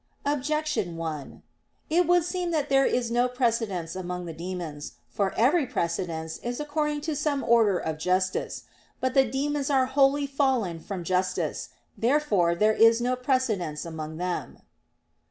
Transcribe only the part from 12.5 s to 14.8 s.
there is no precedence among them.